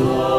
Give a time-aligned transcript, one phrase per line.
[0.00, 0.37] Oh.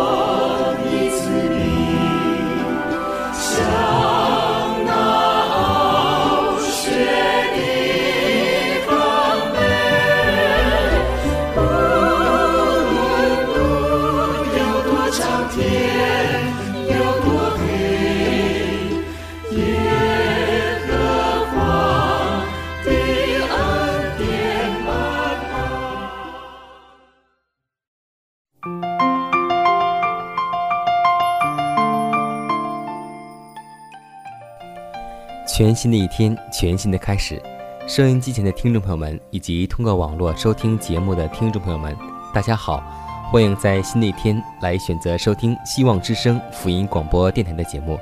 [35.60, 37.38] 全新的一天，全新的开始。
[37.86, 41.94] 收音机前的听众朋友们，以及通过网络收听节目的听众朋友们，
[42.34, 42.82] 大家好！
[43.30, 48.00] 欢迎在新的一天来选择收听希望之声福音广播电台的节目。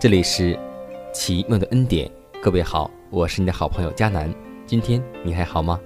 [0.00, 0.58] 这里是
[1.14, 2.10] 奇妙的恩典，
[2.42, 4.28] 各位好，我是你的好朋友佳楠。
[4.66, 5.78] 今天你还好吗？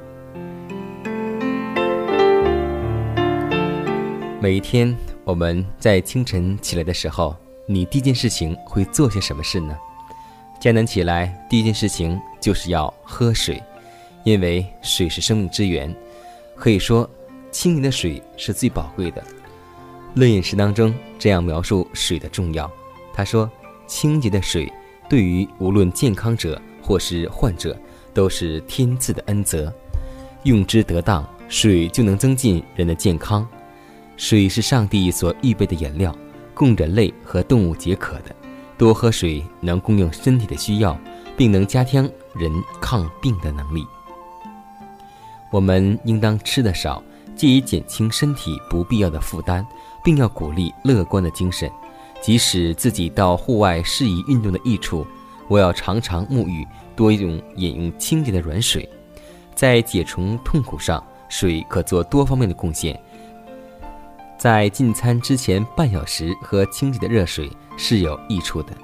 [4.41, 9.77] 每一天我们在清晨起来的时候，你第一件事情会做些什么事呢？
[10.61, 13.61] 艰难起来，第一件事情就是要喝水，
[14.25, 15.93] 因为水是生命之源。
[16.55, 17.09] 可以说，
[17.51, 19.23] 清洁的水是最宝贵的。
[20.15, 22.71] 《论饮食》当中这样描述水的重要：
[23.15, 23.51] 他说，
[23.87, 24.71] 清洁的水
[25.09, 27.75] 对于无论健康者或是患者，
[28.13, 29.73] 都是天赐的恩泽。
[30.43, 33.49] 用之得当，水就能增进人的健康。
[34.19, 36.15] 水是上帝所预备的颜料，
[36.53, 38.37] 供人类和动物解渴的。
[38.81, 40.99] 多喝水能供应身体的需要，
[41.37, 43.87] 并能加强人抗病的能力。
[45.51, 47.03] 我们应当吃得少，
[47.37, 49.67] 借以减轻身体不必要的负担，
[50.03, 51.71] 并要鼓励乐观的精神。
[52.23, 55.07] 即使自己到户外适宜运动的益处，
[55.47, 58.89] 我要常常沐浴，多用饮用清洁的软水。
[59.55, 62.99] 在解除痛苦上，水可做多方面的贡献。
[64.39, 67.51] 在进餐之前半小时喝清洁的热水
[67.83, 68.75] 是有益处的，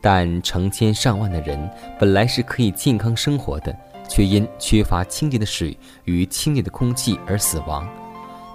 [0.00, 3.76] 但成千上万的人本来是可以健康生活的，
[4.08, 7.86] 却因缺乏清洁的水与清洁的空气而死亡。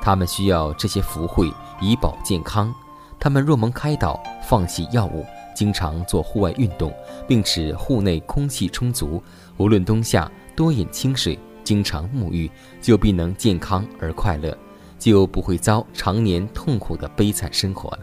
[0.01, 2.74] 他们需要这些福惠以保健康。
[3.19, 5.24] 他们若蒙开导，放弃药物，
[5.56, 6.91] 经常做户外运动，
[7.28, 9.22] 并使户内空气充足，
[9.57, 12.50] 无论冬夏多饮清水，经常沐浴，
[12.81, 14.57] 就必能健康而快乐。
[14.97, 18.00] 就不会遭常年痛苦的悲惨生活了。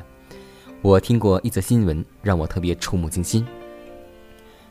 [0.82, 3.46] 我听过一则新闻，让我特别触目惊心。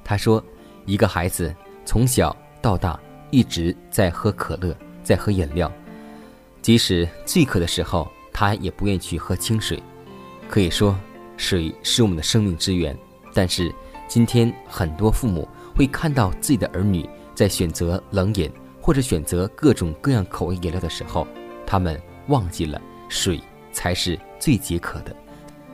[0.04, 0.44] 他说，
[0.86, 1.56] 一个孩子
[1.86, 3.00] 从小到大
[3.30, 5.72] 一直在喝可乐，在喝饮料，
[6.62, 9.82] 即使最渴的时候，他也不愿意去喝清水。
[10.50, 11.00] 可以说，
[11.38, 12.96] 水是我们的生命之源。
[13.34, 13.74] 但是，
[14.10, 18.52] 今天很多父母会看到自己的儿女在选择冷饮
[18.82, 21.26] 或者选择各种各样口味饮料的时候，
[21.66, 22.00] 他们。
[22.28, 22.80] 忘记了，
[23.10, 23.42] 水
[23.74, 25.14] 才是最解渴的，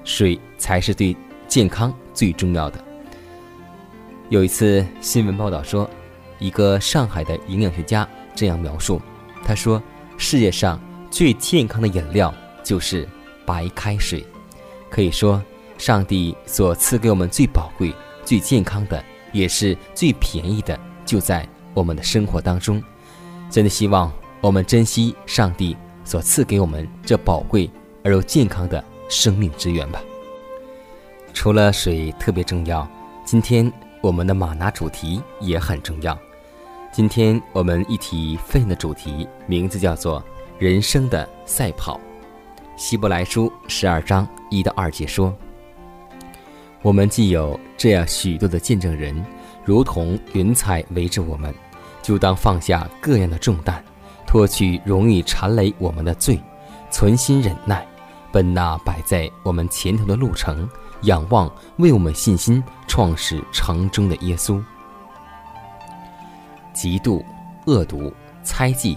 [0.08, 1.14] 水才是对
[1.50, 2.82] 健康最重要的。
[4.30, 5.88] 有一次新闻报道说，
[6.40, 9.02] 一个上海的营养学家这样描述：
[9.44, 9.84] 他说，
[10.18, 10.80] 世界上
[11.12, 13.06] 最健康的饮料就是
[13.46, 14.26] 白开水。
[14.90, 15.44] 可以说，
[15.78, 17.94] 上帝所赐给我们最宝贵、
[18.24, 19.04] 最健康的，
[19.34, 22.82] 也是最便宜的，就在我们的生活当中。
[23.50, 25.76] 真的希望我们珍惜上帝。
[26.06, 27.70] 所赐给我们这宝贵
[28.02, 30.02] 而又健康的生命之源吧。
[31.34, 32.88] 除了水特别重要，
[33.24, 33.72] 今天
[34.02, 36.18] 我们的马拿主题也很重要。
[36.92, 40.24] 今天我们一起分享的主题名字叫做
[40.58, 42.00] “人生的赛跑”。
[42.76, 45.36] 希伯来书十二章一到二节说
[46.82, 49.24] ：“我们既有这样许多的见证人，
[49.64, 51.54] 如同云彩围着我们，
[52.02, 53.84] 就当放下各样的重担。”
[54.28, 56.38] 脱去容易缠累我们的罪，
[56.92, 57.88] 存心忍耐，
[58.38, 60.70] 奔那摆在我们前头的路程，
[61.02, 64.64] 仰望为我们信心创始成终的耶稣。
[66.72, 67.26] 嫉妒、
[67.66, 68.14] 恶毒、
[68.44, 68.96] 猜忌、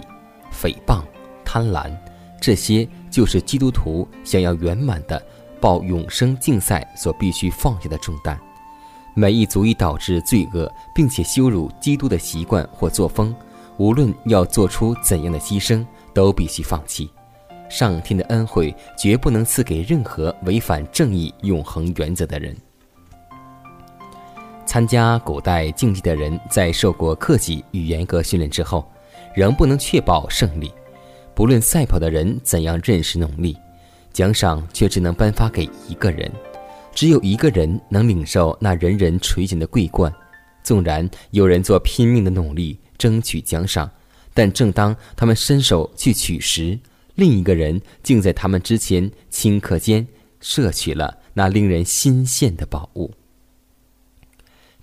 [0.53, 1.01] 诽谤、
[1.43, 1.91] 贪婪，
[2.39, 5.19] 这些就是基督徒想要圆满的
[5.59, 8.39] 报永生竞赛所必须放下的重担。
[9.15, 13.35] 每一足以导致罪恶并且羞辱基督的习惯或作风，
[13.77, 15.83] 无论要做出怎样的牺牲，
[16.13, 17.09] 都必须放弃。
[17.71, 22.53] 上天的恩惠绝不能赐给任何违反正义永恒原则的人。
[24.65, 28.85] 参加古代竞技的人，在受过克己与严格训练之后，
[29.33, 30.71] 仍不能确保胜利。
[31.33, 33.57] 不论赛跑的人怎样认识努力，
[34.11, 36.29] 奖赏却只能颁发给一个人。
[36.93, 40.13] 只有一个人能领受那人人垂涎的桂冠，
[40.61, 43.89] 纵然有人做拼命的努力争取奖赏，
[44.33, 46.77] 但正当他们伸手去取时，
[47.15, 50.07] 另一个人竟在他们之前顷刻间
[50.39, 53.11] 摄取了那令人心羡的宝物。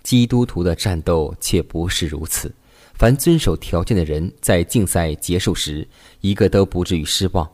[0.03, 2.55] 基督徒的战斗却不是如此，
[2.95, 5.87] 凡遵守条件的人，在竞赛结束时，
[6.21, 7.51] 一个都不至于失望，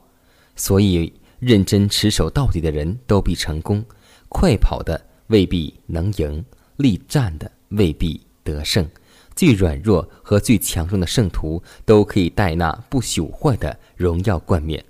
[0.54, 3.84] 所以认真持守到底的人都必成功。
[4.28, 6.44] 快跑的未必能赢，
[6.76, 8.88] 力战的未必得胜。
[9.34, 14.84] 最软弱和最强壮的圣徒都可以带那不朽坏的荣耀冠冕。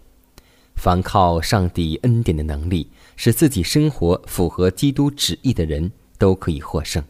[0.77, 7.03] 凡靠上帝恩典的能力，使自己生活符合基督旨意的人，都可以获胜。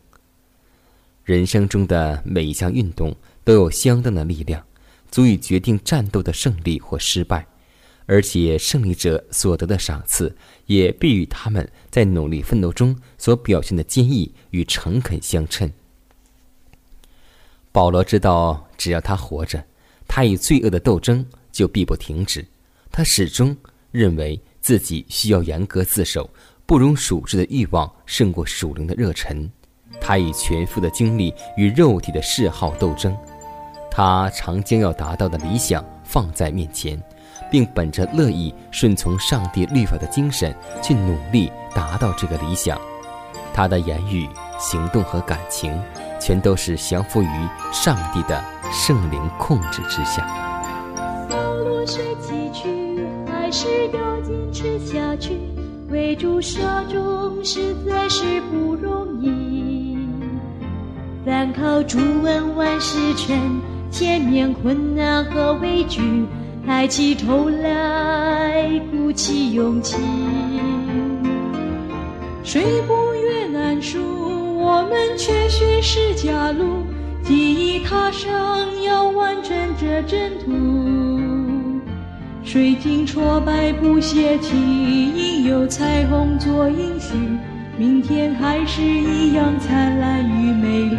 [1.24, 4.62] 人生中的每一项运动都有相当的力量，
[5.10, 7.46] 足以决定战斗的胜利或失败。
[8.06, 10.36] 而且胜利者所得的赏赐，
[10.66, 15.72] 也必与他们在努力奋斗中所表现的坚毅与诚恳相称。
[17.74, 19.60] 保罗知道，只要他活着，
[20.06, 22.46] 他与罪恶的斗争就必不停止。
[22.92, 23.56] 他始终
[23.90, 26.30] 认为自己需要严格自守，
[26.66, 29.50] 不容属质的欲望胜过属灵的热忱。
[30.00, 33.12] 他以全副的精力与肉体的嗜好斗争，
[33.90, 36.96] 他常将要达到的理想放在面前。
[37.50, 42.80] 并本着乐意顺从上帝律法的精神去努力达到这个理想，
[43.52, 44.28] 他的言语、
[44.60, 45.76] 行动和感情，
[46.24, 47.28] 全都是降服于
[47.70, 48.42] 上帝的
[48.72, 50.26] 圣灵控制之下。
[51.28, 55.38] 走路水崎岖，还是要坚持下去。
[55.90, 59.98] 为主杀中实在是不容易，
[61.26, 63.60] 但靠主恩万事成，
[63.90, 66.24] 前面困难和畏惧。
[66.66, 69.98] 抬起头来，鼓起勇气。
[72.42, 74.23] 水不越难数，
[74.64, 76.86] 我们却寻是家路。
[77.22, 80.50] 记忆踏上，要完成这征途。
[82.42, 84.54] 水晶挫败不泄气，
[85.14, 87.12] 应有彩虹做应许。
[87.76, 90.96] 明天还是一样灿烂与美丽。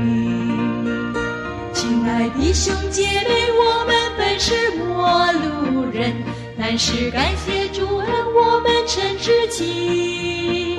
[1.73, 6.13] 亲爱的兄姐妹，我们本是陌路人，
[6.57, 10.74] 但是感谢主恩，我们成知己。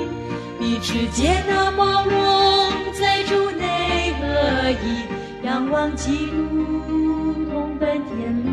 [0.87, 2.13] 彼此接纳包容，
[2.93, 6.33] 在主内合一，仰望基督，
[7.51, 8.47] 同奔天路，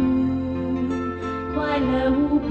[1.54, 2.48] 快乐无比。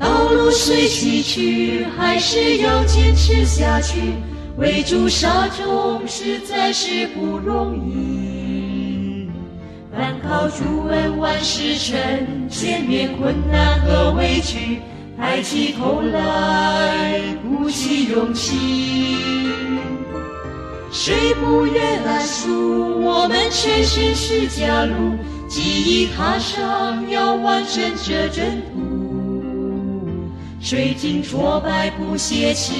[0.00, 4.14] 道路虽崎岖，还是要坚持下去。
[4.56, 8.31] 为主杀众实在是不容易，
[10.04, 11.96] 但靠主恩万事成，
[12.50, 14.80] 前面困难和委屈，
[15.16, 19.46] 抬起头来鼓起勇气。
[20.90, 23.00] 谁不愿来数？
[23.00, 25.16] 我们全身是家路，
[25.48, 28.44] 记忆踏上，要完成这征
[28.74, 30.18] 途。
[30.60, 32.74] 水晶挫败不泄气。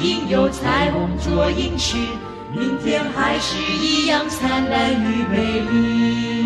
[0.00, 1.98] 应有彩虹做应许，
[2.56, 6.39] 明天还是一样灿烂与美丽。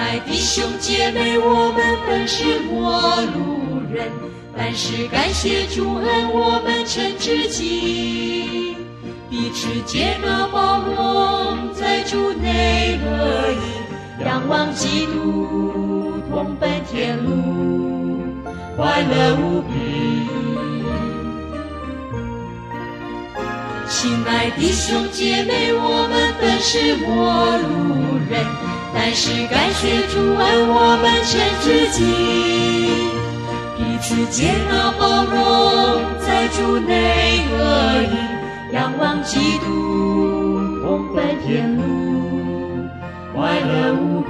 [0.00, 4.10] 亲爱的兄姐妹，我们本是陌路人，
[4.56, 8.78] 但是感谢主恩，我们成知己。
[9.28, 18.22] 彼此接纳包容，在主内合一，仰望基督，同奔天路，
[18.78, 20.30] 快乐无比。
[23.86, 28.46] 亲爱的兄姐妹，我们本是陌路人，
[28.92, 31.98] 但是感谢主恩我们成知己，
[33.76, 35.34] 彼此接纳包容，
[36.20, 37.54] 在主内合
[38.02, 39.66] 一，仰望基督，
[40.82, 41.82] 同奔天路，
[43.34, 44.28] 快乐无比。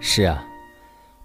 [0.00, 0.44] 是啊。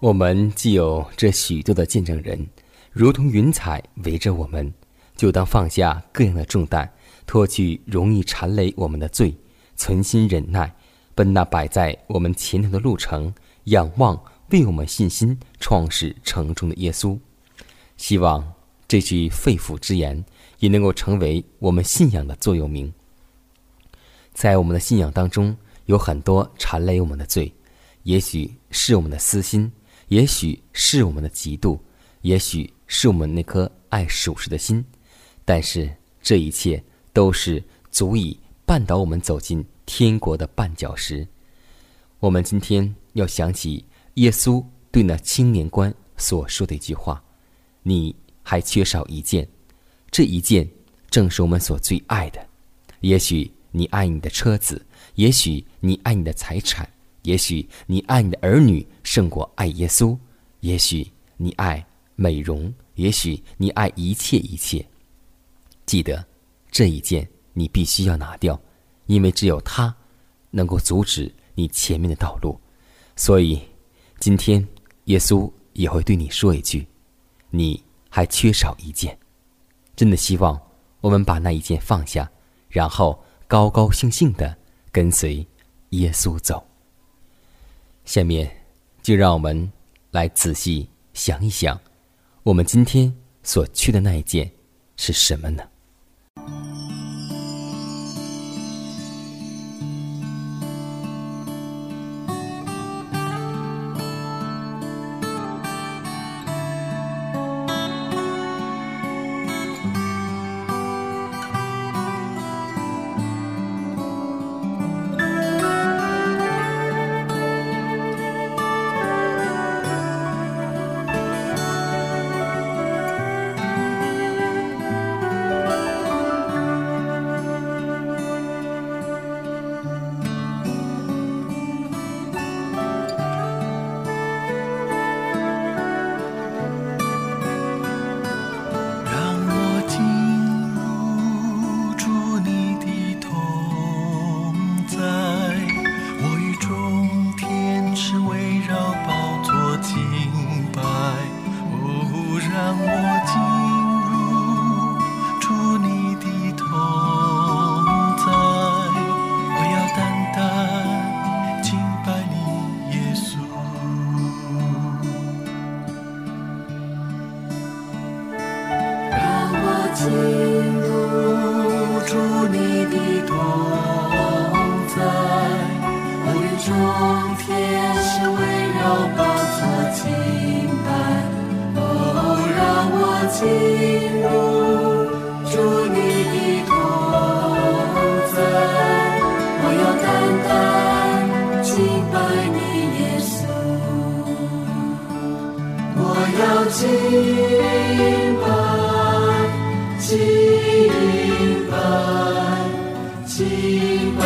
[0.00, 2.46] 我们既有这许多的见证人，
[2.90, 4.72] 如同云彩围着我们，
[5.20, 6.90] 就当放下各样的重担，
[7.26, 9.36] 脱去容易缠累我们的罪，
[9.76, 10.74] 存心忍耐，
[11.14, 13.30] 奔那摆在我们前头的路程，
[13.64, 17.18] 仰望为我们信心创始成终的耶稣。
[17.98, 18.50] 希望
[18.88, 20.24] 这句肺腑之言
[20.58, 22.90] 也能够成为我们信仰的座右铭。
[24.32, 27.52] 在我们的信仰当中，有很多缠累我们的罪，
[28.04, 29.70] 也许是我们的私心，
[30.08, 31.78] 也许是我们的嫉妒，
[32.22, 34.82] 也许是我们那颗爱属实的心，
[35.44, 35.90] 但是
[36.22, 36.82] 这一切。
[37.12, 41.26] 都是足以绊倒我们走进天国的绊脚石。
[42.20, 47.20] 我们今天要想起耶稣对那青年官所说的一句话
[47.82, 49.46] ：“你还缺少一件，
[50.08, 50.70] 这一件
[51.10, 52.46] 正是我们所最爱的。
[53.00, 56.88] 也许你爱你的车子，也许你爱你的财产，
[57.22, 60.16] 也许你爱你的儿女胜过爱耶稣，
[60.60, 64.86] 也许你爱美容，也许你爱一切一切。
[65.90, 66.24] 记得。”
[66.70, 68.56] 这一件你必须要拿掉，
[69.06, 69.92] 因为只有它
[70.52, 72.56] 能够阻止你前面的道路。
[73.16, 73.60] 所以，
[74.20, 74.64] 今天
[75.06, 76.86] 耶稣也会对你说一句
[77.50, 79.18] ：“你还缺少一件。”
[79.96, 80.58] 真的希望
[81.00, 82.30] 我们把那一件放下，
[82.68, 84.56] 然后高高兴兴的
[84.92, 85.44] 跟随
[85.90, 86.64] 耶稣走。
[88.04, 88.48] 下面
[89.02, 89.70] 就让我们
[90.12, 91.78] 来仔细想一想，
[92.44, 94.48] 我们今天所缺的那一件
[94.96, 95.68] 是什么呢？
[96.36, 96.69] you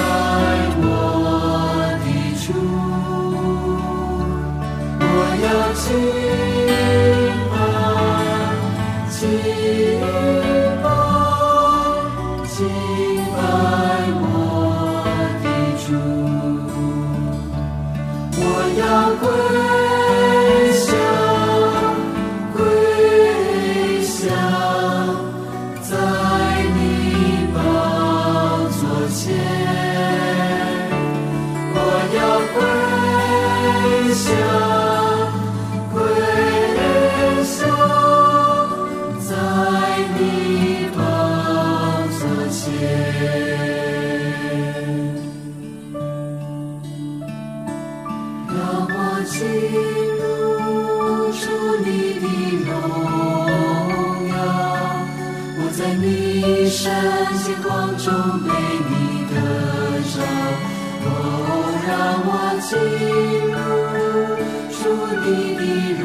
[0.04, 0.08] 在
[0.76, 0.86] 我
[2.04, 2.06] 的
[2.40, 2.44] 出
[5.00, 5.06] 我
[5.44, 6.53] 要去
[56.76, 56.92] 圣
[57.38, 58.12] 仙光中
[58.42, 58.92] 被你
[59.32, 59.34] 得
[60.10, 60.14] 着，
[61.04, 61.08] 哦，
[61.86, 61.88] 让
[62.26, 62.28] 我
[62.60, 62.74] 进
[63.54, 63.56] 入
[64.74, 64.76] 主
[65.22, 65.62] 你的
[66.02, 66.04] 荣。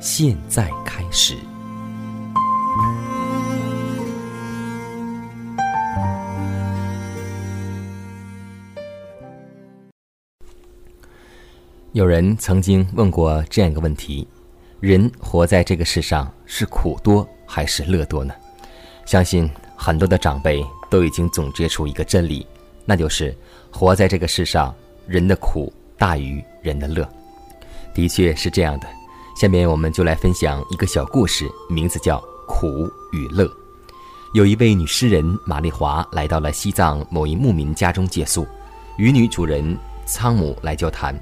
[0.00, 1.34] 现在开始，
[11.92, 14.26] 有人曾经问过这样一个问题：
[14.78, 18.32] 人活在这个世上是苦多还是乐多呢？
[19.04, 22.46] 相信很多的长辈都已经总结出一个真理，
[22.84, 23.36] 那就是
[23.72, 24.72] 活在这个世上，
[25.08, 27.08] 人的苦大于人的乐。
[27.92, 28.97] 的确是这样的。
[29.38, 33.44] 下面我们就来分享一个小故事，名字叫《苦与乐》。
[34.34, 38.44] 有一位女诗人玛丽华来到了西藏某一牧民家中借宿，
[38.96, 41.16] 与女主人仓姆来交谈。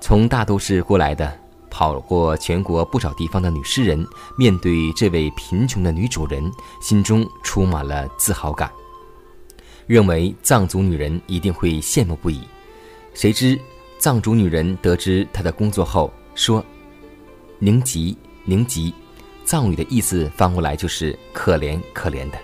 [0.00, 1.32] 从大都市过来的、
[1.70, 4.04] 跑过全国不少地方的女诗人，
[4.36, 8.68] 面对这位贫穷的女主人，心中充满了自豪感，
[9.86, 12.40] 认为藏族女人一定会羡慕不已。
[13.14, 13.56] 谁知
[14.00, 16.60] 藏族女人得知她的工作后，说。
[17.64, 18.92] 宁吉，宁吉，
[19.44, 22.36] 藏语的意思翻过来就是可怜可怜的。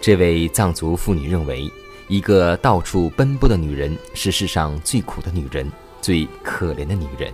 [0.00, 1.70] 这位藏族妇女认为，
[2.08, 5.70] 一个到处奔波的女人是世上最苦的女人，
[6.00, 7.32] 最可怜的女人。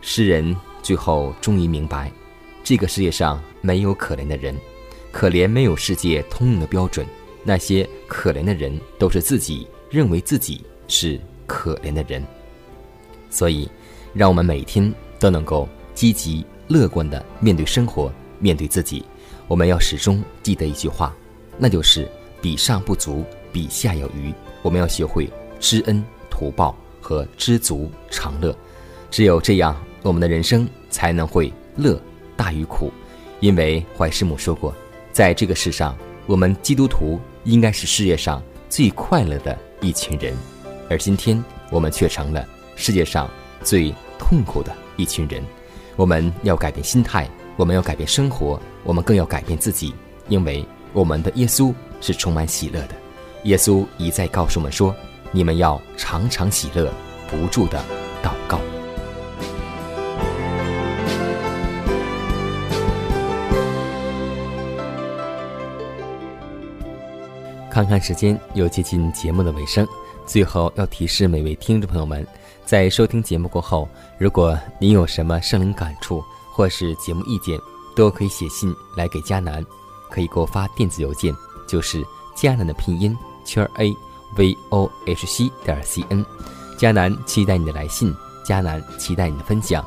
[0.00, 2.12] 诗人最后终于明白，
[2.62, 4.56] 这个世界上没有可怜的人，
[5.10, 7.04] 可怜没有世界通用的标准。
[7.42, 12.24] 那些可怜的人都是自己认为自己是可怜的人。
[13.30, 13.68] 所以，
[14.14, 14.94] 让我们每天。
[15.22, 19.04] 都能够积极乐观地面对生活，面对自己。
[19.46, 21.14] 我们要始终记得一句话，
[21.56, 22.10] 那就是
[22.42, 24.34] “比上不足，比下有余”。
[24.62, 25.30] 我们要学会
[25.60, 28.52] 知恩图报和知足常乐。
[29.12, 32.00] 只有这样，我们的人生才能会乐
[32.36, 32.90] 大于苦。
[33.38, 34.74] 因为怀师母说过，
[35.12, 40.34] 在这个世上，我们基督徒应该是世界上最快乐的一群人，
[40.90, 43.30] 而今天我们却成了世界上
[43.62, 44.81] 最痛苦的。
[44.96, 45.42] 一群人
[45.96, 49.94] 我们要改变心态我们要改变生活我们更要改变自己
[50.28, 52.94] 因为我们的耶稣是充满喜乐的。
[53.44, 54.94] 耶稣一再告诉我们说
[55.30, 56.92] 你们要常常喜乐
[57.28, 57.82] 不住的
[58.22, 58.60] 祷告。
[67.70, 69.86] 看看时间又接近节目的尾声
[70.26, 72.24] 最后要提示每位听众朋友们
[72.72, 77.60] 在收听节目过后如果您有什么生灵感触或是节目意见
[77.94, 79.62] 都可以写信来给迦南
[80.10, 81.34] 可以给我发电子邮件
[81.68, 82.02] 就是
[82.34, 83.94] 迦南的拼音圈 a
[84.38, 86.24] v o h c 点 cn
[86.78, 88.10] 迦南期待你的来信
[88.42, 89.86] 迦南期待你的分享。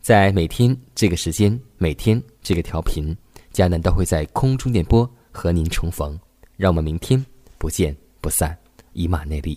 [0.00, 3.16] 在每天这个时间每天这个调频
[3.54, 6.18] 迦南都会在空中电波和您重逢。
[6.56, 7.24] 让我们明天
[7.56, 8.58] 不见不散。
[8.94, 9.56] 以马内利。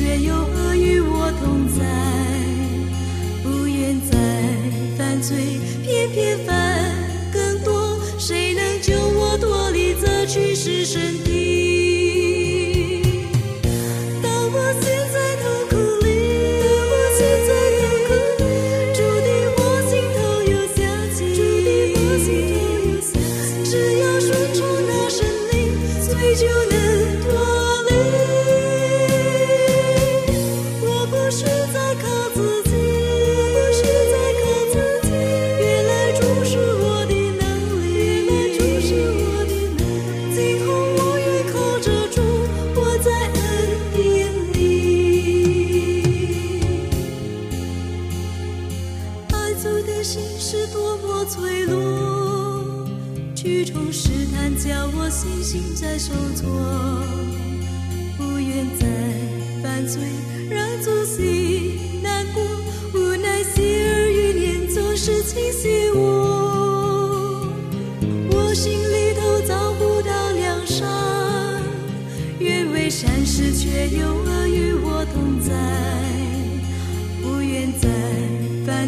[0.00, 1.84] 却又何与我同在？
[3.42, 4.16] 不愿再
[4.96, 5.36] 犯罪，
[5.82, 6.59] 偏偏犯。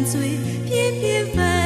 [0.05, 1.62] 醉，翩翩翻。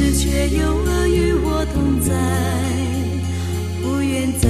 [0.00, 2.14] 是却有恶与我同在，
[3.82, 4.48] 不愿再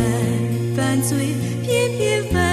[0.77, 1.35] 犯罪，
[1.65, 2.50] 偏偏犯。